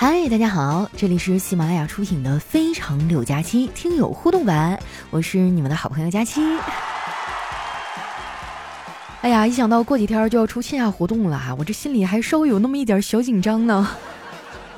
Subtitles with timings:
[0.00, 4.78] 嗨，大家好，这里是喜马拉雅出品的《非常六加七》听友互动版，
[5.10, 6.40] 我是你们的好朋友佳期。
[9.22, 13.88] 哎呀，一想到过几天就要出线下活动了，我这心里还稍微有那么一点小紧张呢。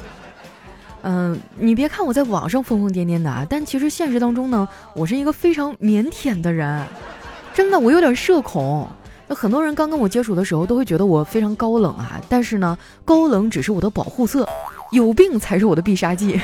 [1.05, 6.83] 嗯，你别看我在网上疯疯癫癫的啊，但其实现实当中呢，我是一个非常腼腆的人，
[7.53, 8.89] 真的，我有点社恐。
[9.29, 14.49] 那很多人刚跟我接触的时候，都会觉得我非常高冷啊，但是呢，高冷只是我的保护色。
[14.91, 16.41] 有病才是我的必杀技，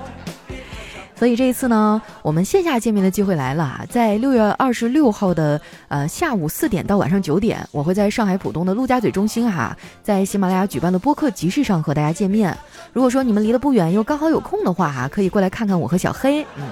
[1.16, 3.84] 所以这一次呢，我们线下见面的机会来了。
[3.90, 12.56] 在六月二十六号的呃下午四点到晚上九点，我会在上海浦东的陆家嘴中心哈，在喜马拉雅举办的播客集市上和大家见面。
[12.92, 16.42] 如果说你们离得不远，又刚好有空的话哈，可以过来看看我和小黑。
[16.56, 16.64] 嗯，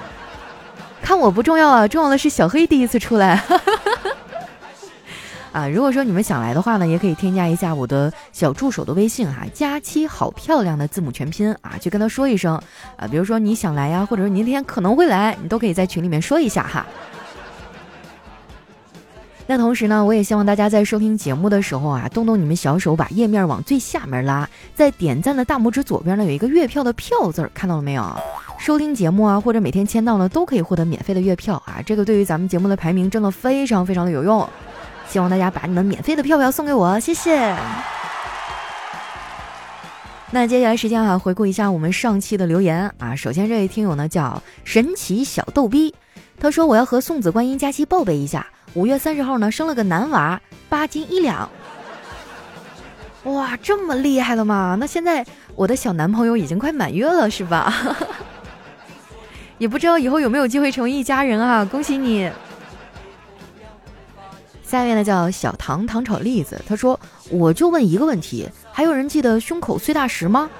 [1.03, 3.37] 看我不重要啊，重要的是小黑第一次出来。
[3.37, 3.73] 哈哈
[5.53, 12.61] 啊，如果说你们想来的话呢，也可以添加一下我的小助手的微信哈，佳期好漂亮的字母全拼啊，去跟他说一声
[12.97, 16.87] 啊，比如说你想来呀，或者说你那天可能会来，你都可以在群里面说一下哈。
[19.51, 28.15] 那同时呢，我也希望大家在收听节目的时候啊，动动你们小手，把页面往最下面拉，在点赞的大拇指左边呢有一个月票的票字儿，看到了没有？
[28.59, 34.47] 收听节目啊，或者每天签到呢，都可以获得免费的月票啊，这个对于咱们节目的排名真的非常非常的有用。
[35.09, 37.57] 希望大家把你们免费的票票送给我，谢谢。
[40.31, 43.17] 那接下来时间啊，回顾一下我们上期的留言啊。
[43.17, 45.95] 首先这位听友呢叫神奇小逗逼，
[46.39, 51.49] 他说我要和送子观音佳期报备一下，五月三十号呢生了个男娃，八斤一两。
[53.25, 54.77] 哇，这么厉害了吗？
[54.79, 57.73] 那现在我的小男朋友已经快满月了，是吧？
[59.57, 62.31] 也不知道以后有没有机会成为一家人啊，恭喜你。
[64.69, 67.01] 下面呢叫小糖糖炒栗子，他说
[67.33, 70.51] ：“我就问一个问题，还有人记得胸口碎大石吗？”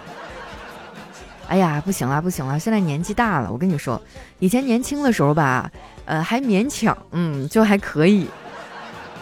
[1.47, 4.01] 哎呀，不行了不行了，现在年纪大了，我跟你说，
[4.39, 5.71] 以前年轻的时候吧，
[6.07, 8.27] 呃，还勉强，嗯，就还可以。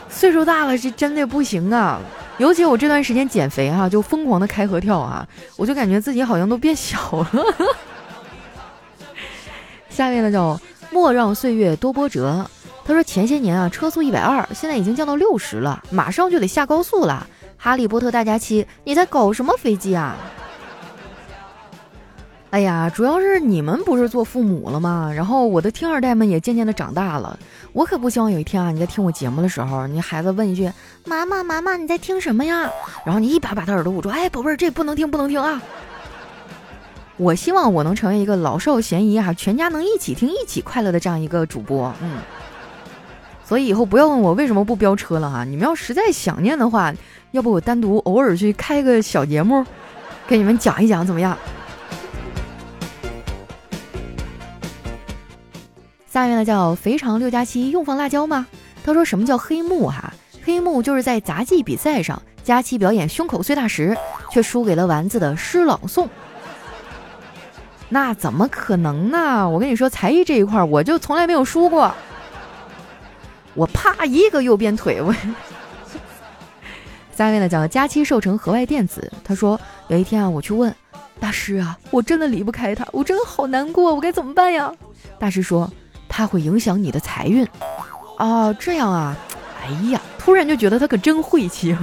[0.09, 2.01] 岁数大了是真的不行啊，
[2.39, 5.27] 尤其我这段时间减肥哈，就疯狂的开合跳啊，
[5.57, 7.45] 我就感觉自己好像都变小了。
[9.91, 10.61] 下面呢叫
[10.93, 12.49] 莫让岁月多波折。
[12.87, 17.27] 他说：“前些年啊，车速一百二，现在已经降到六十了，马上就得下高速了。”
[17.59, 20.17] 哈利波特大假期，你在搞什么飞机啊？
[22.51, 25.11] 哎呀，主要是你们不是做父母了吗？
[25.13, 27.37] 然后我的听二代们也渐渐的长大了，
[27.73, 30.71] 我可不希望有一天啊，你在听我节目的时候，你孩子问一句
[31.05, 32.71] ：“妈妈，妈妈，你在听什么呀？”
[33.05, 35.61] 然后你一把把他耳朵捂住，哎，宝贝儿，这不能听，不能听啊！
[37.17, 42.19] 我希望我能成为一个老少咸宜啊，全家能一起听、一起快乐的这样一个主播，嗯。
[43.49, 46.93] 所以以后不要问我为什么不飙车了哈，你们要实在想念的话，
[47.31, 49.65] 要不我单独偶尔去开个小节目，
[50.27, 51.39] 给你们讲一讲怎么样？
[56.11, 58.49] 下面呢叫肥肠六加七用放辣椒吗？
[58.85, 60.13] 他说什么叫黑幕哈？
[60.43, 63.97] 黑幕就是在杂技比赛上，佳期表演胸口碎大石，
[64.33, 66.09] 却输给了丸子的诗朗诵。
[67.91, 69.49] 那怎么可能呢？
[69.49, 71.95] 我跟你说，才艺这一块我就从来没有输过。
[73.57, 75.13] 我啪一个右边腿，我。
[77.17, 79.59] 下一位呢叫佳期寿成河外电子，他说
[79.89, 80.73] 有一天啊，我去问
[81.19, 84.71] 大师啊，我真的离不开他，我真的好难过，我该怎么办呀？
[85.19, 85.73] 大师说
[86.11, 87.49] 他会影响你的财运。
[88.19, 89.17] 哦，这样啊，
[89.63, 91.75] 哎呀，突然就觉得他可真晦气。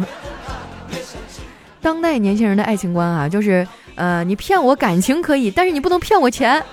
[1.82, 6.64] 当代年轻人的爱情观啊，就是呃，你骗我感情可以，但是你不能骗我钱，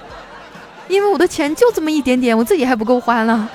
[0.86, 3.48] 因为我的钱就这么一点点，我自己还不够花呢。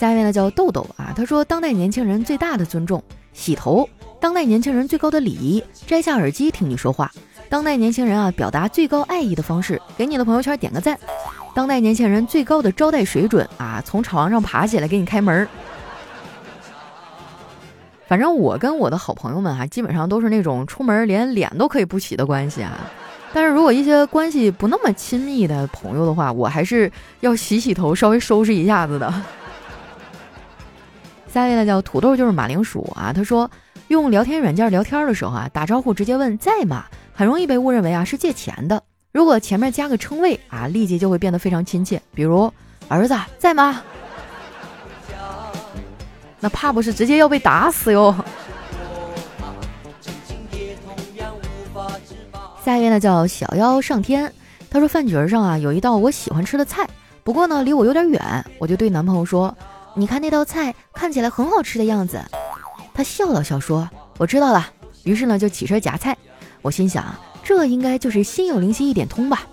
[0.00, 3.86] 下一位呢叫豆豆啊，他说当代年轻人最大的尊重洗头，
[4.18, 7.12] 当代年轻人最高的礼仪摘下耳机听你说话，
[7.50, 10.98] 当代年轻人啊表达最高爱意的方式给你的朋友圈点个赞，
[11.54, 15.46] 当代年轻人最高的招待水准啊从床上爬起来给你开门。
[18.08, 22.90] 反正我跟我的好朋友们哈，基本上都是那种出门连脸都可以不洗的关系啊，
[23.34, 29.12] 但是如果一些关系不那么亲密的朋友的话，我还是要洗洗头，稍微收拾一下子的。
[31.32, 33.12] 下一位呢叫土豆，就是马铃薯啊。
[33.12, 33.48] 他说，
[33.88, 38.82] 用聊天软件聊天的时候啊，打招呼直接问在吗，很容易被误认为啊是借钱的。
[39.12, 42.02] 如果前面加个称谓啊，立即就会变得非常亲切。
[42.12, 42.52] 比如
[42.88, 43.80] 儿子在吗？
[46.40, 48.12] 那怕不是直接要被打死哟。
[52.64, 54.32] 下一位呢叫小妖上天，
[54.68, 56.88] 他说饭局上啊有一道我喜欢吃的菜，
[57.22, 59.56] 不过呢离我有点远，我就对男朋友说。
[59.94, 62.20] 你看那道菜看起来很好吃的样子，
[62.94, 63.88] 他笑了笑说
[64.18, 64.70] ：“我知道了。
[65.04, 66.16] 于是呢，就起身夹菜。
[66.62, 67.04] 我心想，
[67.42, 69.46] 这应该就是心有灵犀一点通吧。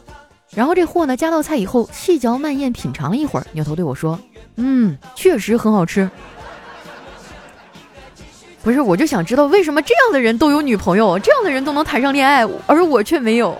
[0.51, 4.19] 然后这货呢，夹到菜以后，细嚼慢咽品尝了一会儿，扭头对我说
[4.57, 6.09] ：“嗯，确实很好吃。
[8.63, 13.57] ”不是，我就想知道为什么这样的人都有女朋友，这样的人都能谈上恋爱，而我却没有。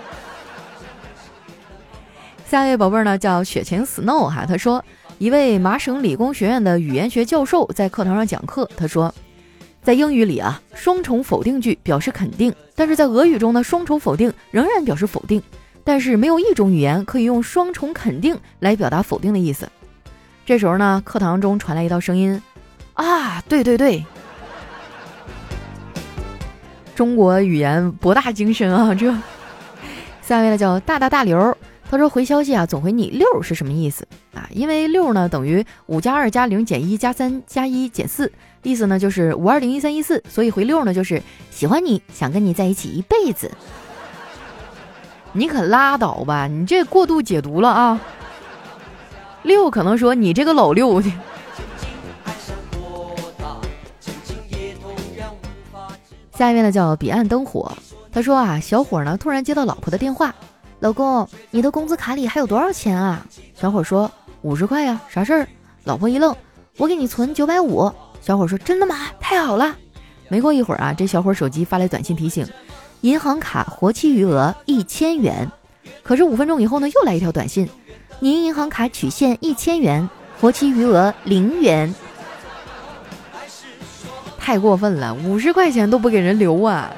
[2.46, 4.82] 下一位宝贝儿呢，叫雪晴 Snow 哈，他说，
[5.18, 9.12] 一位麻省理工学院的语言学教授在课堂上讲课，他说。
[9.82, 15.42] 在英语里啊，双重否定句表示肯定，但是在俄语中呢，双重否定仍然表示否定。
[15.82, 19.66] 但是没有一种语言可以用双重肯定来表达否定的意思。
[20.44, 22.40] 这时候呢，课堂中传来一道声音
[22.94, 24.04] ：“啊，对对对，
[26.94, 29.10] 中国语言博大精深啊！”这
[30.20, 31.56] 下一位呢叫大大大刘，
[31.90, 34.48] 他说回消息啊，总回你六是什么意思啊？
[34.52, 38.30] 因为六呢等于五加二加零减一加三加一减四。
[38.62, 43.50] 意思呢就是五二零一三一四，所以回六呢就是喜欢你想跟你在一起一辈子。
[45.32, 48.00] 你可拉倒吧，你这过度解读了啊！
[49.42, 51.10] 六可能说你这个老六的。
[56.34, 57.72] 下一位呢叫彼岸灯火，
[58.12, 60.34] 他说啊，小伙呢突然接到老婆的电话，
[60.80, 63.26] 老公，你的工资卡里还有多少钱啊？
[63.54, 64.10] 小伙说
[64.42, 65.48] 五十块呀，啥事儿？
[65.84, 66.36] 老婆一愣，
[66.76, 67.92] 我给你存九百五。
[68.20, 68.94] 小伙说：“真的吗？
[69.18, 69.74] 太好了！”
[70.28, 72.46] 没过一会儿啊，这小伙手机发来短信提醒
[73.00, 75.50] ：“银行卡活期余额一千元。”
[76.04, 77.68] 可是五分钟以后呢，又来一条短信
[78.20, 80.08] ：“您银行卡取现一千元，
[80.40, 81.92] 活期余额零元。”
[84.38, 86.94] 太过分了，五十块钱都不给人留啊！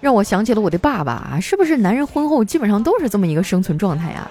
[0.00, 4.30] 让我想起了我的爸爸啊，是不是男人婚后基本上都是这么一个生存状态啊？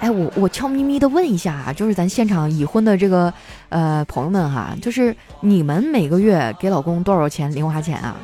[0.00, 3.32] 哎，我我悄咪咪的问一下啊，就是咱现场已婚的这个
[3.68, 8.14] 呃朋友们哈，就是你们每个月给老公多少钱零花钱啊？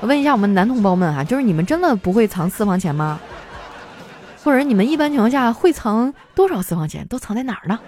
[0.00, 3.20] 问一下我们男同胞们哈，就是你们真的不会藏私房钱吗？
[4.42, 7.06] 或者你们一般情况下会藏多少私房钱？
[7.08, 7.78] 都藏在哪儿呢？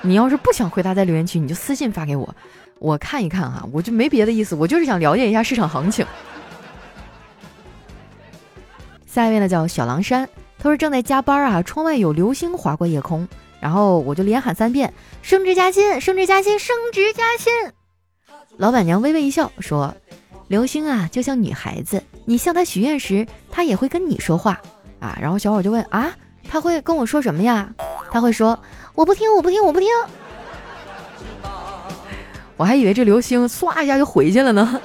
[0.00, 2.34] 你要是不想回答在留言区，你就私信发给我，
[2.78, 6.06] 我看一看哈，我就没别的意思，我就是想了解一下市场行情。
[9.12, 10.26] 下一位呢叫小狼山。
[10.58, 13.28] 他说正在加班啊，窗外有流星划过夜空，
[13.60, 17.52] 然后我就连喊三遍：“升职加薪，升职加薪，升职加薪。”
[18.56, 19.94] 老板娘微微一笑说
[20.48, 24.58] ：“流星啊，就像女孩子，你向她许愿时，她也会跟你说话
[24.98, 26.10] 啊。”然后小伙就问：“啊，
[26.48, 27.68] 他会跟我说什么呀？”
[28.10, 28.58] 他会说
[28.96, 29.88] ：“我不听，我不听，我不听。
[32.56, 34.80] ”我还以为这流星唰一下就回去了呢。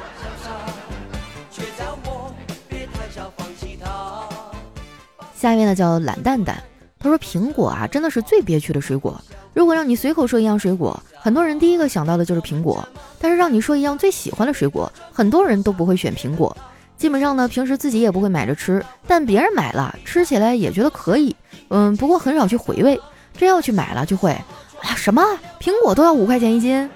[5.39, 6.57] 下一位呢叫懒蛋蛋，
[6.97, 9.21] 他说苹果啊真的是最憋屈的水果。
[9.53, 12.87] 如果让你随口说一样水果，很多人第一个想到的就是苹果。
[13.19, 16.55] 但是让你说一样最喜欢的水果，很多人都不会选苹果。
[16.97, 21.35] 基本上呢，平时自己也不会买着吃，但别人买了吃起来也觉得可以。
[21.69, 22.99] 嗯，不过很少去回味。
[23.37, 25.23] 真要去买了就会啊什么
[25.59, 26.89] 苹果都要五块钱一斤？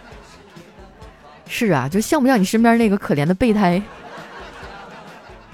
[1.48, 3.82] 是啊，就像不像你身边那个可怜的备胎？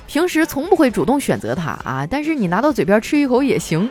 [0.06, 3.90] 平时从不会主动选择它啊，但是你拿到嘴边吃一口也行。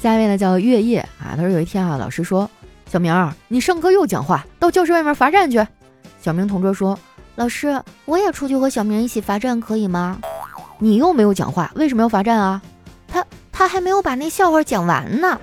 [0.00, 2.50] 下一位呢叫月夜啊，他说有一天啊，老师说
[2.90, 5.64] 小明儿，你上课又讲话，到教室外面罚站去。
[6.20, 6.98] 小明同桌说，
[7.36, 10.18] 老师，我也出去和小明一起罚站可以吗？
[10.78, 12.60] 你又没有讲话，为什么要罚站啊？
[13.06, 15.40] 他他还没有把那笑话讲完呢。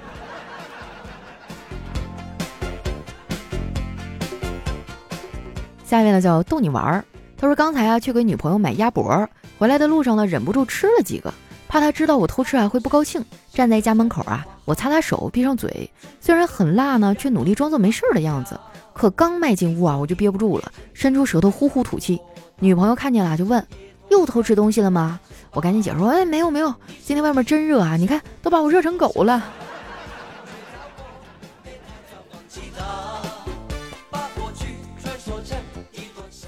[5.89, 7.03] 下面呢叫逗你玩儿，
[7.35, 9.27] 他说刚才啊去给女朋友买鸭脖，
[9.57, 11.33] 回来的路上呢忍不住吃了几个，
[11.67, 13.25] 怕他知道我偷吃啊会不高兴。
[13.51, 15.89] 站在家门口啊，我擦擦手，闭上嘴，
[16.21, 18.59] 虽然很辣呢，却努力装作没事的样子。
[18.93, 22.21] 可刚迈进屋啊，我就憋不住了，伸出舌头呼呼吐气。
[22.59, 23.65] 女朋友看见了就问：
[24.11, 25.19] 又偷吃东西了吗？
[25.53, 26.71] 我赶紧解释说：哎，没有没有，
[27.03, 29.43] 今天外面真热啊，你看都把我热成狗了。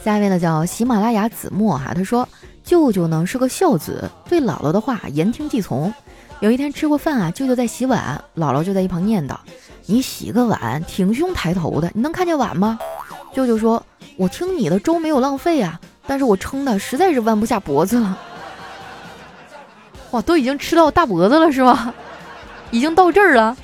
[0.03, 2.27] 下一位呢叫喜马拉雅子墨哈，他说
[2.63, 5.93] 舅舅呢是个孝子，对姥姥的话言听计从。
[6.39, 9.35] 有一天吃过饭啊，舅舅在洗碗，姥姥就在一旁念叨
[9.85, 12.79] ：“你洗个碗挺胸抬头的，你能看见碗吗？”
[13.31, 13.85] 舅舅说
[14.17, 18.17] ：“我听你的粥没有浪费啊，但是我撑的实在是弯不下脖子了。”
[20.09, 21.93] 哇，都已经吃到大脖子了是吗？
[22.71, 23.55] 已经到这儿了。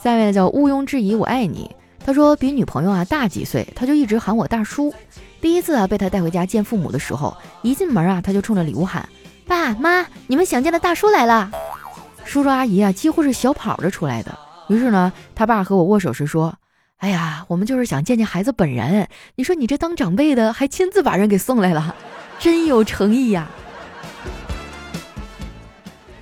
[0.00, 1.68] 下一位呢叫毋庸置疑我爱你。
[2.08, 4.94] 他说比女朋友啊大几岁，他就一直喊我大叔。
[5.42, 9.06] 第一次啊被他带回家见父母的时候，一进门啊他就冲着礼物喊
[9.46, 11.50] ：“爸妈，你们想见的大叔来了！”
[12.24, 14.38] 叔叔阿姨啊几乎是小跑着出来的，
[14.68, 16.54] 于是呢，他爸和我握手时说
[16.96, 19.06] ：“哎呀，我们就是想见见孩子本人。
[19.34, 21.94] 你说你这当长辈的还亲自把人给送来了，
[22.40, 23.50] 真有诚意呀。”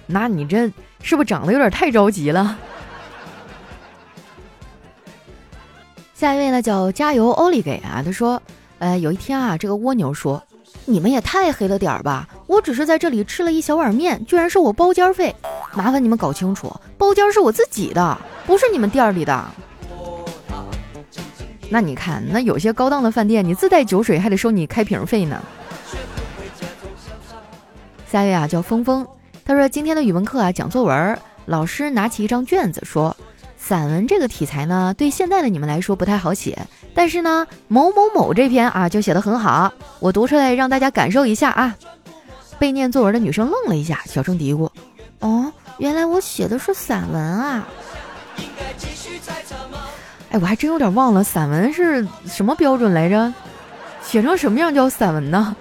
[0.08, 0.68] 那你这
[1.00, 2.58] 是不是长得有点太着急了？
[6.18, 8.40] 下一位呢叫加油欧利给啊，他说
[8.80, 10.42] ：“呃，有一天啊，这个蜗牛说，
[10.86, 12.26] 你们也太黑了点儿吧！
[12.46, 15.36] 我只是在这里吃了一小碗面，居然是我包间费。
[15.74, 19.44] 麻烦你们搞清楚，包间是我自己的，不是你们店里的。
[21.68, 25.38] 那你看，那有些高档的饭店，你自带酒水还得收你开瓶费呢。”
[28.10, 29.06] 下一位啊叫峰峰，
[29.44, 33.14] 他说今天的语文课啊讲作文，老师拿起一张卷子说。
[33.68, 36.56] 散文这个题材呢，对现在的你们来说不太好写，
[36.94, 41.74] 但是呢，某某某这篇啊就写得很好，我读出来让大家感受一下啊。
[42.60, 44.70] 被念作文的女生愣了一下，小声嘀咕
[45.18, 47.66] ：“哦，原来我写的是散文啊。”
[50.30, 53.34] 哎，我还真有点忘了散文是什么标准来着，
[54.00, 55.56] 写成什么样叫散文呢？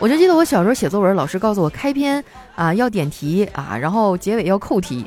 [0.00, 2.24] 我就记得我小时候写作文，老师告诉我开篇
[2.56, 5.06] 啊要点题啊，然后结尾要扣题。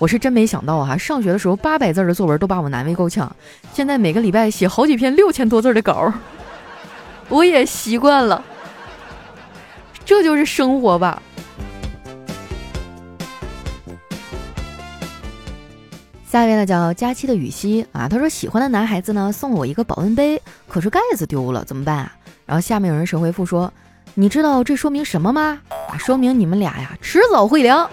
[0.00, 0.96] 我是真没想到啊！
[0.96, 3.30] 上学的时候八百字的作文都把我难为够呛，
[3.74, 6.10] 现在每个礼拜写好几篇六千多字的稿，
[7.28, 8.42] 我也习惯了。
[10.02, 11.22] 这就是生活吧。
[16.26, 22.12] 下一位呢叫佳期的雨熙啊，他说喜欢的男孩子呢送了我一个保温杯，可是盖子丢了，怎么办啊？
[22.46, 23.70] 然后下面有人神回复说
[24.14, 25.60] ：“你知道这说明什么吗？
[25.90, 27.88] 啊，说明你们俩呀迟早会凉。”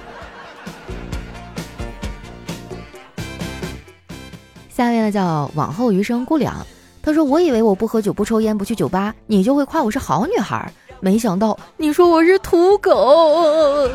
[4.77, 6.53] 下一位呢叫往后余生姑娘，
[7.01, 13.89] 她说：“我以为我不喝酒、不抽烟、不去酒吧，你就会夸我是好女孩，没想到你说我是土狗。”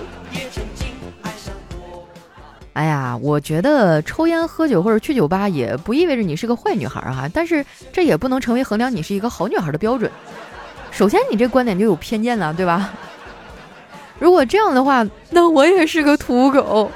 [2.72, 10.10] 哎呀，我觉得抽烟、喝酒或者去酒吧也不意味着你是个坏女孩哈，但是这也不能成为衡量你是一个好女孩的标准。
[10.90, 12.90] 首先，你这观点就有偏见了，对吧？
[14.18, 16.90] 如果这样的话，那我也是个土狗。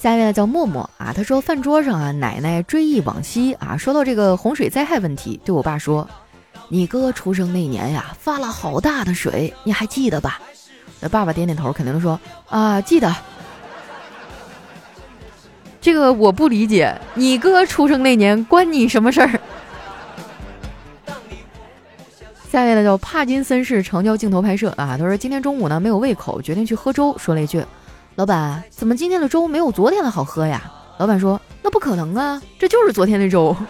[0.00, 6.08] 下一位呢叫默默啊，他说饭桌上啊，奶奶追忆往昔啊，说到这个洪水灾害问题，对我爸说
[6.70, 10.40] ：“你哥出生那年呀，发了好大的水，你还记得吧？”
[11.00, 13.14] 那爸爸点点头，肯定说：“啊，记得。”
[15.82, 19.40] 这个我不理解，你哥出生那年关你什么事儿？
[22.50, 27.62] 下一位呢叫帕金森氏长焦镜头拍摄啊，他说今天中午呢没有胃口，决定去喝粥，说了一句。
[28.16, 30.70] 老板，怎么今天的粥没有昨天的好喝呀？
[30.98, 33.56] 老板说：“那不可能啊，这就是昨天的粥。”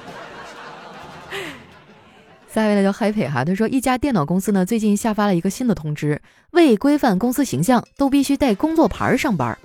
[2.53, 6.21] 下一位呢叫 Happy 哈，他说一家电脑公司呢最近下发了一个新的通知，
[6.51, 9.57] 为规范公司形象，都必须带工作牌上班。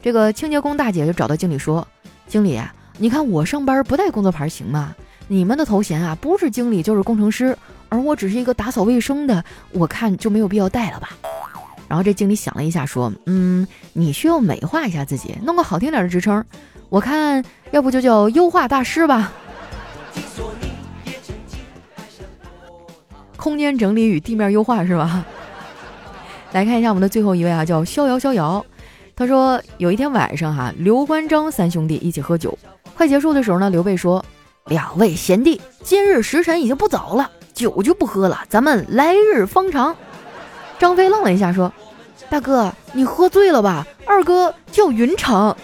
[0.00, 1.86] 这个清洁工大姐就找到经理说
[2.26, 2.58] ：“经理，
[2.96, 4.94] 你看我上班不带工作牌行吗？
[5.28, 7.54] 你们的头衔啊不是经理就是工程师，
[7.90, 11.10] 而我只是一个打扫卫生的，我看就没有必要带了吧。”
[11.90, 16.44] 然后这经理想了一下，说：“嗯，你需要美化一下自己，弄个好听点的职称。
[16.88, 19.32] 我看要不就叫优化大师吧。
[23.36, 25.24] 空间整理与地面优化是吧？
[26.52, 28.64] 来看一下我们的最后一位啊，叫逍遥逍遥。
[29.16, 32.56] 他说有一天晚上哈，刘关张三兄弟一起喝酒，
[32.96, 34.24] 快结束的时候呢，刘备说：
[34.66, 39.96] 两位贤弟，今日时辰已经不早了，酒就不喝了，咱们来日方长。
[40.80, 41.72] 张飞愣了一下，说。
[42.30, 43.86] 大哥，你喝醉了吧？
[44.06, 45.56] 二哥叫云长。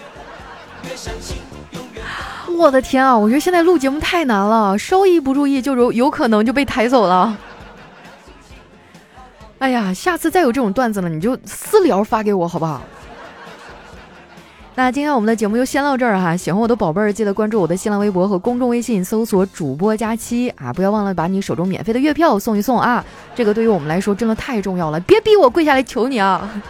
[2.58, 3.16] 我的天啊！
[3.16, 7.37] 我觉得现在录节目太难了，稍一不注意就有有可能就被抬走了。
[9.58, 12.82] 哎呀，下次再有这种段子了，你就私聊发给我好不好？
[14.78, 23.02] 那今天我们的节目就先到这儿哈，喜欢我的宝贝儿记得关注我的新浪微博和公众微信，搜索主播佳期啊，不要忘了把你手中免费的月票送一送啊，
[23.35, 26.62] 这个对于我们来说真的太重要了，别逼我跪下来求你啊！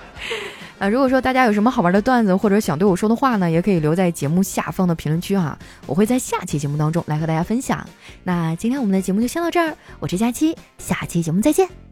[0.78, 7.86] 啊，如果说大家有什么好玩的段子或者想对我说的话呢，也可以留在节目下方的评论区哈，我会在下期节目当中来和大家分享。
[8.24, 11.85] 那今天我们的节目就先到这儿，我是佳期，下期节目再见。